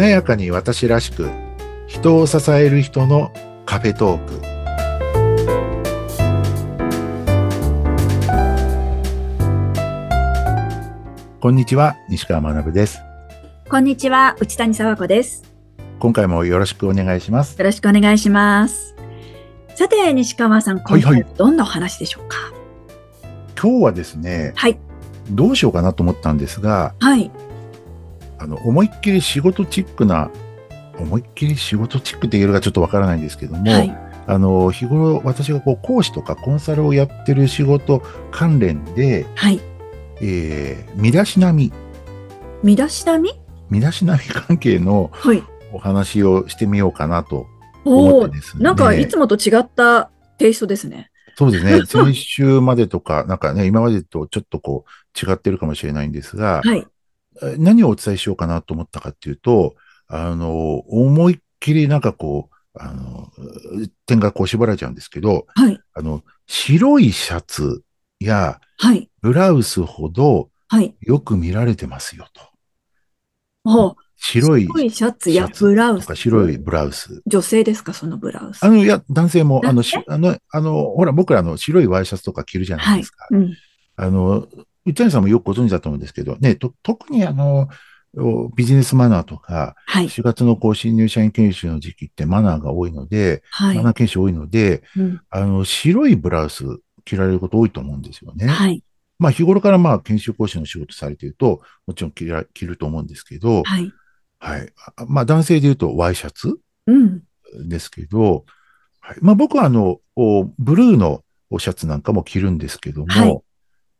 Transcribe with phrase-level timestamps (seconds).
[0.00, 1.28] 華やかに私らしく
[1.86, 3.34] 人を支える人の
[3.66, 4.40] カフェトーク。
[11.38, 13.02] こんにちは西川学です。
[13.68, 15.44] こんにちは内谷沢子です。
[15.98, 17.58] 今回もよろしくお願いします。
[17.58, 18.96] よろしくお願いします。
[19.74, 22.62] さて西川さん今回どんなお話でしょうか、はいはい、
[23.60, 24.78] 今日はですねはい。
[25.28, 27.30] どうしようかなと思ったんですがはい
[28.40, 30.30] あの、思いっきり仕事チックな、
[30.98, 39.60] 思いっきり仕事チックって言えるかちょっとわからないんですけども、はい、あの、日頃私がこう講師とかコンサルをやってる仕事関連で、はい。
[40.22, 41.72] えー、身だしなみ。
[42.62, 43.32] 身だしなみ？
[43.70, 45.10] 身だしなみ関係の
[45.72, 47.46] お話をしてみようかなと
[47.84, 48.64] 思ってですね。
[48.64, 51.10] なんかいつもと違ったテイストですね。
[51.36, 51.80] そうですね。
[51.86, 56.86] 先週までとか、なんかね、今までとちょっとこう違ってるかもしれないんですが、はい。
[57.58, 59.74] 何をお伝えしようかなと思ったかっていうと、
[60.08, 63.28] あの、思いっきりなんかこう、あの、
[64.06, 65.80] 点がこう縛られちゃうんですけど、はい。
[65.94, 67.82] あの、白いシャツ
[68.20, 69.10] や、はい。
[69.20, 70.94] ブラウスほど、はい。
[71.00, 72.42] よく見られてますよと。
[73.64, 76.14] は白いシャツやブラウス。
[76.14, 77.22] 白いブラウス。
[77.26, 78.62] 女性ですか、そのブラウス。
[78.62, 83.26] あの、いや、男性も、あの、あの、あの、ほら、僕らの白いワイシャツとか着るじゃないですか。
[83.30, 83.56] はい、うん、
[83.96, 84.46] あの、
[84.84, 87.68] 内谷さんもよくご存知だと思うんですけど、ね、と特にあの、
[88.56, 96.64] ビジネスマナーとか、はい、4月のこう新入社員研修の時期ってマナーが多いので、はい、マナー研修多いので、うん、あの、白いブラウス
[97.04, 98.48] 着られること多いと思うんですよね。
[98.48, 98.82] はい、
[99.18, 103.92] まあ日頃からまあ研修講師の仕事されていると、もちろん着ら着ると思うんですけど、はい。
[104.40, 104.72] はい。
[105.06, 106.58] まあ男性で言うとワイシャツ
[107.68, 108.42] ですけど、うん、
[109.00, 110.00] はい、まあ僕はあの、
[110.58, 111.22] ブルーの
[111.58, 113.40] シャツなんかも着るんですけども、はい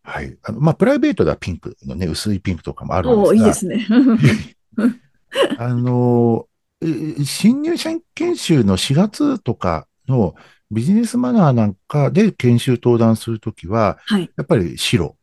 [0.03, 0.37] はい。
[0.43, 3.35] あの、まあ、プライベートではピンクのね、薄いピンクとかもあるんですが。
[3.35, 3.87] いいですね。
[5.59, 6.47] あの、
[7.25, 10.35] 新入社員研修の4月とかの
[10.71, 15.17] ビジネスマナーなんかで研修登壇するときは、はい、やっぱり白。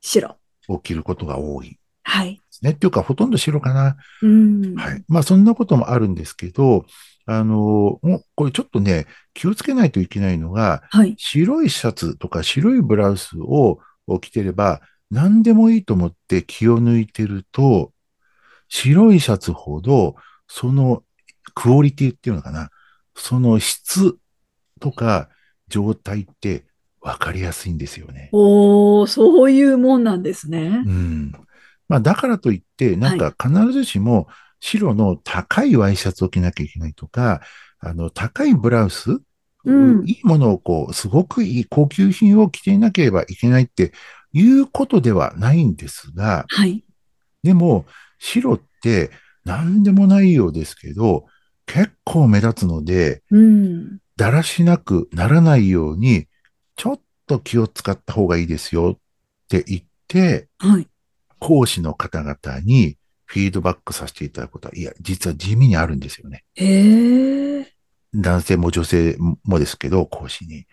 [0.00, 0.36] 白。
[0.68, 1.78] を着ることが多い。
[2.02, 2.40] はい。
[2.62, 2.70] ね。
[2.70, 3.96] っていうか、ほとんど白かな。
[4.22, 4.74] うん。
[4.74, 5.04] はい。
[5.08, 6.86] まあ、そんなこともあるんですけど、
[7.26, 14.80] あの、もうこれちょっとね、気をつけないといけないのが、はい、白いシャツとか白いブラウスをを着てれば、
[15.10, 17.92] 何でもいいと思って気を抜いてると、
[18.68, 20.16] 白いシャツほど、
[20.48, 21.02] その
[21.54, 22.70] クオリティっていうのかな、
[23.14, 24.16] その質
[24.80, 25.28] とか
[25.68, 26.64] 状態って
[27.00, 28.28] 分かりやすいんですよね。
[28.32, 30.82] おー、そういうもんなんですね。
[30.84, 31.32] うん。
[31.88, 34.28] まあ、だからといって、なんか必ずしも
[34.60, 37.40] 白の高いワイシャツを着なきゃいけないとか、
[37.80, 39.20] あの、高いブラウス
[39.64, 43.92] うん、いいものをこう、すごくいい高級品を着ていなければいけないって
[44.32, 46.84] いうことではないんですが、はい。
[47.42, 47.86] でも、
[48.18, 49.10] 白って
[49.44, 51.26] 何でもないようですけど、
[51.66, 56.26] 結構目立つので、うん、だらしなくならないように、
[56.76, 59.00] ちょっと気を使った方がいいですよっ
[59.48, 60.88] て言って、はい、
[61.38, 62.96] 講師の方々に
[63.26, 66.44] フィードバックさせていただくことは、いや、実は地味にあるんですよね。
[66.54, 67.66] へー。
[68.14, 70.66] 男性も女性もですけど、講師に。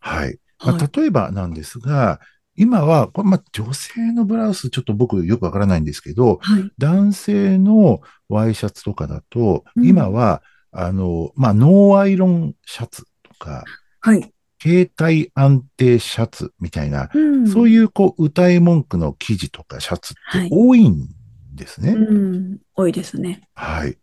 [0.00, 0.38] はい。
[0.64, 2.20] まあ、例えばなんですが、
[2.56, 13.64] 今は、これまあ、女性のブラウス、ちょっと僕よくわからないんですけど、はい、男性のワイシャツとかだと、うん、今は、あの、まあ、ノーアイロンシャツとか、
[14.00, 14.32] はい。
[14.60, 21.08] 携帯安定シャツみたいな、うん、そういうこう、歌い文句の生地とかシャツって多いん
[21.54, 21.90] ですね。
[21.90, 23.42] はい、うん、多いですね。
[23.54, 23.96] はい。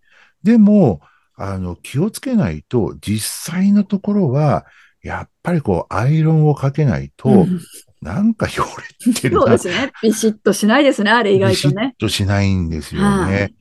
[0.44, 1.02] でも、
[1.38, 4.66] あの、気をつけないと、実際のところは、
[5.01, 7.62] やっぱりこう、アイロンをかけないと、うん、
[8.01, 8.63] なんか汚
[9.06, 9.91] れてるそうですね。
[10.01, 11.75] ビシッとしないですね、あれ意外とね。
[11.75, 13.53] ビシッとしないんですよね。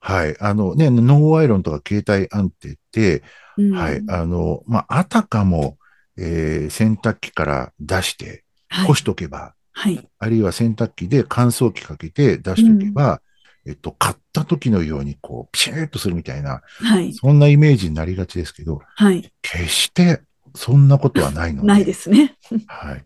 [0.00, 0.36] はい。
[0.40, 3.22] あのね、ノーアイロンとか携帯安定って、
[3.56, 4.02] うん、はい。
[4.08, 5.76] あの、まあ、あたかも、
[6.16, 8.44] えー、洗濯機から出して、
[8.86, 13.20] 干しとけば、はい、あるいは洗濯機で乾燥機かけて出しとけば、
[13.66, 17.12] えっと、買った時のように、こう、ピシッとするみたいな、はい。
[17.12, 19.30] そんなイメージになりがちですけど、はい。
[19.42, 20.22] 決して
[20.54, 21.68] そんなことはないので。
[21.68, 22.36] ないですね。
[22.66, 23.04] はい。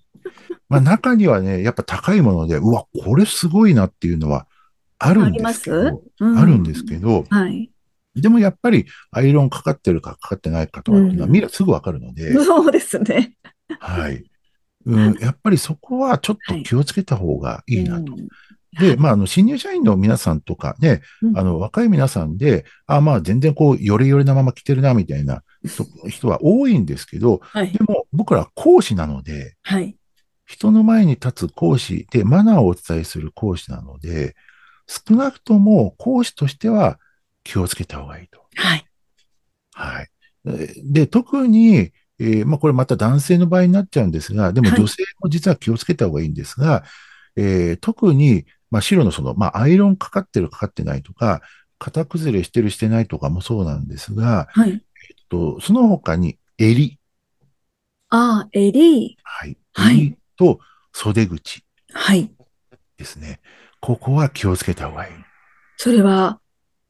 [0.69, 4.47] まあ中にはね、やっぱ高いもので、うわ、これすごいなっていうのは
[4.99, 5.91] あるんですけど、あ
[6.21, 7.71] うん、あるんですけど、はい。
[8.15, 12.45] でもやっぱりアイロンかかってるかかかってないかとかっていうのは、見ればすぐわかるので、うん。
[12.45, 13.35] そうですね。
[13.81, 14.25] はい。
[14.85, 18.13] うん、やっぱりそこはちょっと気をつけた方がいいなと。
[18.13, 18.23] はい
[18.79, 25.43] で、まあ、あの、新入社員の皆さんとかね、うん、あの、若い皆さんで、あまあ、全然こう、よれよれなまま来てるな、みたいな
[26.09, 29.97] 人は多いんですけど、はい、でも、僕ら講師なので、はい、
[30.47, 34.35] 人の前に立つ講師で、マナーをお伝えする講師なので、
[34.87, 36.99] 少なくとも講師としては、
[37.45, 38.41] 気をつけた方がいいと。
[38.55, 38.87] はい。
[39.75, 40.09] はい。
[40.47, 46.85] えで、特に、えーまあ、これまた男性の場合になっちゃうんですが、でもはい女性も実は気をつけた方がいいんですが、
[47.37, 51.43] えー特に、まあ、白のその、まあ、アイロンかかってるかかってないとか、
[51.79, 54.71] 型崩れしてるしてないとかもそうなんですが、はい。
[54.71, 54.79] えっ
[55.29, 56.99] と、その他に襟、
[58.09, 59.19] ああ、襟。
[59.23, 59.57] はい。
[59.75, 60.59] はい襟と
[60.93, 62.31] 袖口はい。
[62.97, 63.41] ですね。
[63.81, 65.13] ここは気をつけた方がいい。
[65.77, 66.41] それは、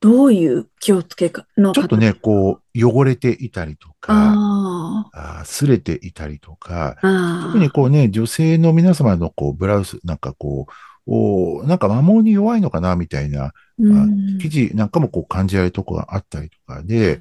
[0.01, 4.35] どういう気をつけかのちょっとね、こう、汚れていたりとか、
[5.13, 6.97] あ擦れていたりとか。
[7.01, 10.73] 特にこうね、女性の皆様のこうブラウス、なんかこう、
[11.07, 17.21] おなんか摩耗に弱いのかなみたいな、うん生地なんかもこう感じられるとこがあったりとかで、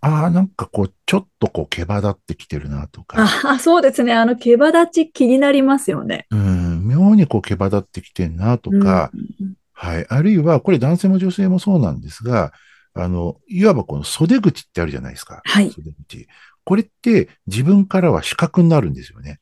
[0.00, 4.14] ああ、なんかこう、ちょっとこう、毛羽立ってきてるなとか、ああ、そうですね。
[4.14, 6.26] あの、毛羽立ち気になりますよね。
[6.30, 10.06] うん、妙にこう、毛羽立ってきてるなとか、うんはい。
[10.08, 12.52] あるいは、これ男性も女性もそうなんですが、
[12.94, 15.42] あの、いわばこの袖口ってあるじゃないですか。
[15.44, 16.28] はい袖口。
[16.64, 19.40] これって自分からは視覚になるんですよね。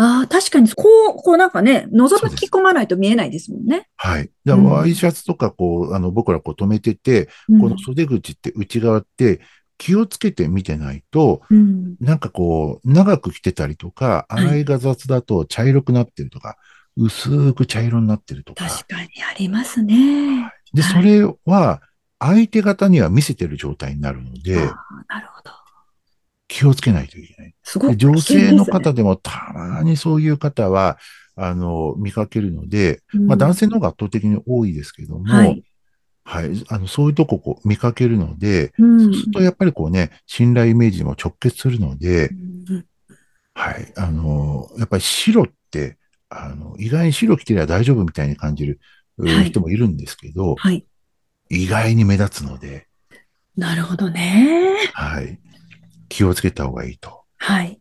[0.00, 3.88] ああ、確かに、こう、こうなんかね、覗き込まないと見えないですもんね。
[3.96, 4.30] はい。
[4.44, 9.40] だからうんワイシャツとかこう、あの、僕らこう止めてて、うんこの袖口って内側って
[9.76, 11.96] 気をつけて見てないと、うん。
[11.98, 16.56] なんかこう、長く着てたりとか、はい洗いが雑だと茶色くなってるとか、
[16.96, 18.68] 薄く茶色になってるとか。
[18.68, 20.52] 確かにありますね。
[20.72, 21.80] で、はいそれは
[22.20, 25.57] 相手方には見せてる状態になるので、なるほど。
[26.48, 27.54] 気をつけないといけない。
[27.62, 27.90] すごい。
[27.90, 30.98] で女性の方危でもたまにそういう方は、
[31.36, 35.62] あの、見かけるので、険ですね、まあ男性の方が圧倒的に多いですけども、うんはい。
[36.24, 36.64] はい。
[36.68, 42.84] あの、そういうとここう見かけるので、うんそうするとやっぱりこうね、信頼イメージにも直結するのでう、ん
[43.54, 43.92] はい。
[43.96, 45.98] あの、やっぱり白って、
[46.28, 48.80] あの、意外に白着てりゃ大丈夫みたいに感じる
[49.18, 50.86] うはい人もいるんですけど、はい。
[51.50, 52.86] 意外に目立つので、
[53.56, 54.76] なるほどね。
[54.94, 55.40] はい。
[56.08, 57.22] 気をつけた方がいいと。
[57.38, 57.80] はい。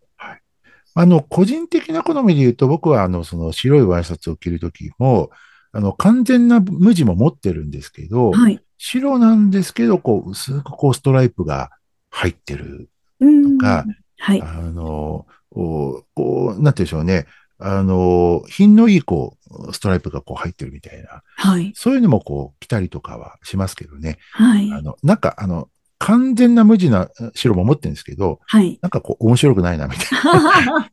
[1.00, 5.30] あの、個人的な好みで言うと、僕はあの、その白いワイシャツを着るときも、
[5.72, 8.60] あの、完全な無地も持ってるんですけど、はい。
[8.80, 11.70] 白なんですけど、こう、薄くこう、ストライプが
[12.10, 12.90] 入ってる。
[13.20, 13.86] うんとか
[14.18, 14.42] はい。
[14.42, 17.28] あの、こう、こうなんて言うんでしょうね。
[17.60, 19.38] あの、品のいい、こ
[19.70, 21.22] う、ストライプがこう入ってるみたいな。
[21.36, 21.74] はい。
[21.76, 24.18] そういうのもこう、着たりとかはしますけどね。
[24.32, 24.72] はい。
[24.72, 25.70] あの、なんか、あの、
[26.00, 28.80] 完全な無地な白も持ってるんですけど、はい。
[28.82, 30.92] なんかこう、面白くないな、みたいな。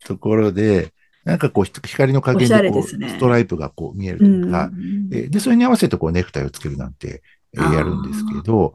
[0.04, 0.92] ところで、
[1.24, 4.70] なんかこう、ひ光の加減でこうストライプがこう見えるうんとか、
[5.12, 7.22] えーで、それに合わせてこうネクタイをつけるなんて、
[7.52, 8.74] やるんですけど、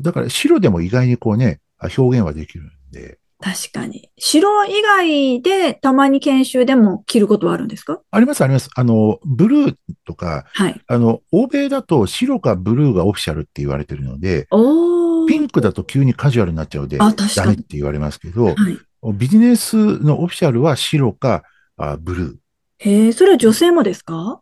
[0.00, 4.08] だから白でも意外にこうね、あ表現はできるんで、確かに。
[4.16, 8.00] 白以外でたまに研修でも着ることはあるんですか？
[8.10, 8.70] ありますあります。
[8.74, 9.76] あの、ブルー
[10.06, 10.80] とか、はい。
[10.86, 14.48] あの、欧米だと白かブルーがオフィシャルって言われてるので。
[15.28, 17.06] ピンクだと急にカジュアルになっちゃうので、ダ
[17.46, 18.56] メって言われますけど、はい。
[19.14, 21.42] ビジネスのオフィシャルは白か
[21.76, 22.36] あブルー。
[22.78, 24.40] へえ、それは女性もですか？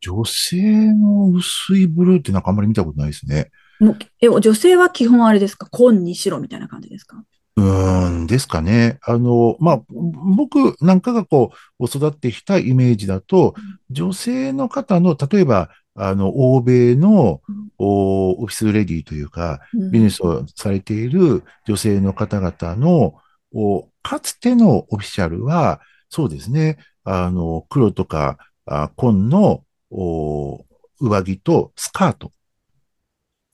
[0.00, 3.52] 女性の薄いブルーってなんかあんまり見たことないですね。
[3.78, 5.68] もう、え、女性は基本あれですか？
[5.70, 7.22] 紺に白みたいな感じですか？
[7.56, 8.98] うーん、ですかね。
[9.02, 13.54] あの、まあ、僕なんかがこう、育ってきたイメージだと、
[13.90, 17.40] 女性の方の、例えば、あの、欧米の
[17.78, 23.14] オフィスレディというか、うんビジネスをされている女性の方々の、
[23.52, 30.64] おかつてのオフィシャルは、そうですね、あの、黒とか、あ紺のお
[31.00, 32.32] 上着とスカート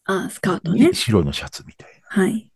[0.04, 0.94] あ、スカートねに。
[0.94, 2.22] 白のシャツみたいな。
[2.22, 2.49] はい。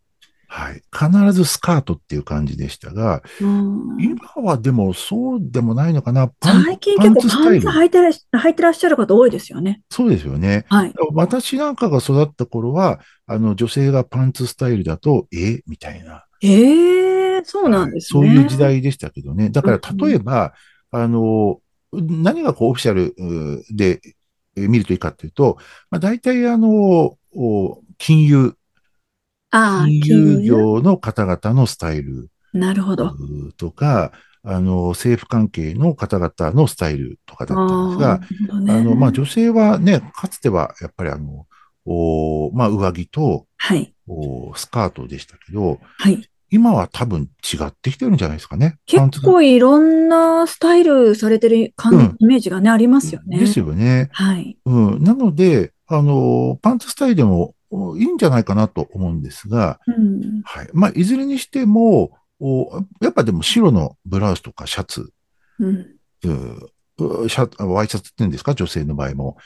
[0.49, 0.83] はい。
[0.93, 6.29] 必ずスカートっていう感じでしたが、うん今はでもそうでもないのかな。
[6.29, 9.83] パン最近結構パンツ履いてらっし履いてらっしゃる方多いですよね。
[9.91, 10.65] そうですよね。
[10.69, 10.93] はい。
[11.13, 15.63] 私なんかが育った頃は、あの、女性がパンツスタイルだと、え？
[15.67, 16.25] みたいな。
[16.43, 18.21] ええ、そうなんですね。
[18.21, 19.51] はいそういう時代でしたけどね。
[19.51, 20.53] だから、うん例えば、
[20.91, 21.61] あの、
[21.93, 24.01] 何がこう、オフィシャルうで
[24.57, 25.59] えー見るといいかっていうと、
[25.91, 28.55] まあ、大体、あの、お金融、
[29.55, 30.43] 金融？
[30.43, 33.09] 業の方々のスタイルなるほど。
[33.09, 34.13] うとか、
[34.45, 38.21] あの、政府関係の方々のスタイルとかだったんですが、
[38.57, 38.73] あね。
[38.73, 41.47] あの、まあ、女性はね、かつては、やっぱりあの、
[41.87, 43.95] おまあ、上着と、はい。
[44.07, 46.29] おスカートでしたけど、はい。
[46.51, 48.77] 今は多分違ってきてるんじゃないですかね。
[48.87, 53.39] 結構いろんなスタイルされてる感うんイメージがね、ありますよね。
[53.39, 54.09] ですよね。
[54.13, 54.57] はい。
[54.65, 55.03] うん。
[55.03, 57.64] なので、あの、パンツスタイルでもお
[57.99, 60.43] いいんじゃないかなと思うんですが、うん。
[60.45, 60.69] はい。
[60.73, 65.13] まあ、いずれにしても、おやっぱでも白のブラウスとかシャツ、
[65.59, 65.77] うん。
[66.25, 68.55] うシャワイシャツって言うんですか？
[68.55, 69.37] 女性の場合も。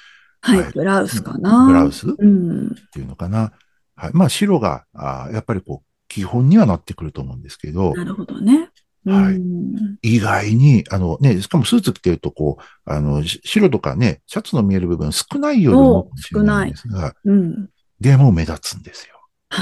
[0.41, 1.67] はい、はいブラウスかな。
[1.67, 2.09] ブラウス？
[2.09, 2.75] っうん。
[2.93, 3.53] ていうのかな。
[3.95, 4.11] はい。
[4.15, 8.71] まあ白が、あやっぱりこう、基本にはなってくると思うんですけど、なるほどね。
[9.05, 17.69] はいうん意外に、あのね、しかもスーツ着てるとこう、あの、し白とかね、シャツの見える部分少ないように思うんですが、うん。
[18.01, 19.15] でも目立つんですよ。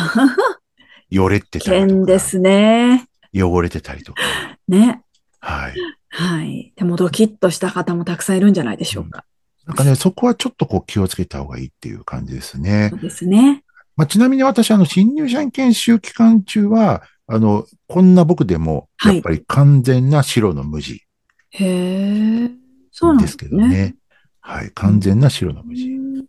[1.11, 1.87] よれってたりとか。
[1.87, 3.09] 剣ですね。
[3.35, 4.21] 汚れてたりとか。
[4.69, 5.03] ね。
[5.41, 5.75] はい。
[6.09, 6.73] はい。
[6.77, 9.25] でもドキッとした方もたくさんいるんじゃないでしょうか。
[9.67, 13.01] なんかね、そこはちょっとこう気をつけた方がいいっていう感じですねそう。
[13.01, 13.65] ですね。
[13.97, 21.07] まあ、ちなみに私、あの、新入社員研修期間中は、あの、こんな僕でも、はいやっぱり完全な白の無地
[21.51, 22.51] へえ。
[22.93, 23.69] そうなんでですすけどね。
[23.69, 23.97] ね。
[24.41, 24.71] はい。
[24.73, 25.91] 完全な白の無地。
[25.91, 26.27] うん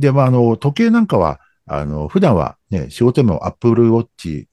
[0.00, 1.39] で、まあ、あの、時計なんかは、
[1.72, 4.48] あの、普段はね、仕事でもアップルウォッチ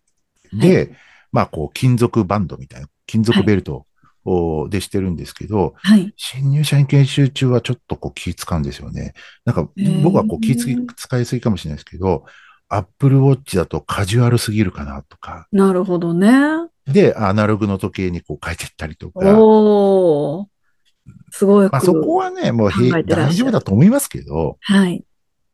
[0.54, 0.96] で、
[1.32, 3.88] まあ、こう、金属バンドみたいな、金属ベルト
[4.24, 6.14] をでしてるんですけど、はい。
[6.16, 9.14] 新入社員研修中はちょっとこう気使うんですよね。
[9.46, 9.68] なんか
[10.04, 12.26] 僕はこう気つ使いすぎかもしれないですけど、
[12.70, 16.30] アップルウォッチだとカジュアルすぎるかなとか、なるほどね。
[16.86, 20.48] で、アナログの時計にこう変えてったりとか、おー。
[21.32, 21.70] すごい。
[21.70, 25.04] まあそこはね、もう大丈夫だと思いますけど、はい。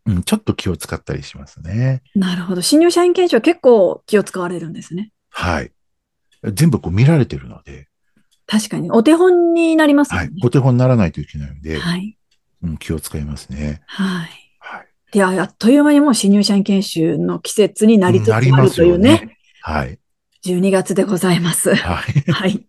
[0.05, 2.01] うん、ちょっと気を使ったりしますね。
[2.15, 2.61] なるほど。
[2.61, 5.11] 新入社員研修は結構気を使われるんですね。
[5.29, 5.71] はい。
[6.51, 7.87] 全部こう見られてるので、
[8.45, 8.91] 確かに。
[8.91, 10.17] お手本になりますね。。
[10.17, 12.17] はいお手本にならないといけないので、はい。
[12.61, 13.81] うん、気を使いますね。
[13.87, 14.29] はい。
[14.59, 14.87] はい。
[15.13, 19.37] いや、あっという間にもう新入社員研修の季節になりつつあるというねね。
[19.61, 19.99] はい。
[20.45, 21.73] 12月でございます。
[21.73, 22.19] はい。
[22.31, 22.65] はい。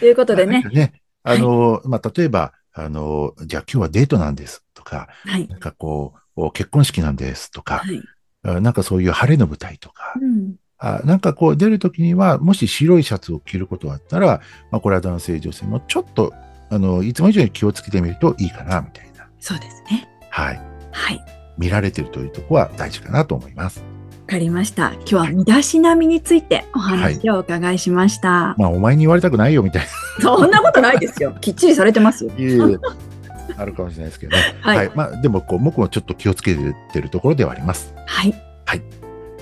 [0.00, 0.62] ということでね。
[0.72, 1.02] ね。
[1.22, 5.46] あの、まあ、例えば、あの、じゃあ今日はデートなんですとか、はい。
[5.46, 6.21] なんかこう、
[6.52, 8.02] 結婚式なんですとか、はい。
[8.44, 10.56] あなんかそういう晴れの舞台とか、うん。
[10.78, 16.32] あなんかこう出るときには、もし白いシャツを着ることがあったら、まあ、これは男性、女性もちょっと、
[16.70, 19.28] あの、いつも以上に気をつけてみるといいかな、みたいな。
[19.38, 20.08] そうですね。
[20.30, 20.60] はい。
[20.90, 21.16] はい。
[21.16, 21.24] わ
[21.58, 23.84] 見られてるというところは大事かなと思います。
[24.26, 24.92] かりました。
[24.92, 28.54] 今日は身だしなみについてお話をお伺いしました。
[28.56, 29.86] まあ、お前に言われたくないよ、みたい
[30.20, 31.36] そんなことないですよ。
[31.40, 32.30] きっちりされてますよ。
[32.30, 32.38] な。
[32.38, 33.11] いえいえ
[33.56, 34.42] あるかもしれないですけどね。
[34.60, 34.90] はいはい。
[34.94, 36.56] まあ、でも、こう、僕もちょっと気をつけ
[36.92, 37.94] てるところではあります。
[38.06, 38.34] はい。
[38.64, 38.82] はい。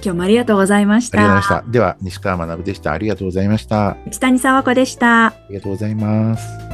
[0.03, 1.55] 今日もありがとうございましありがとうございた。
[1.55, 1.73] ました。
[1.73, 2.93] では、西川学でした。
[2.93, 3.91] ありがとうございました。
[3.91, 5.35] あ内谷沢子でした。
[5.49, 6.70] りがとうございます。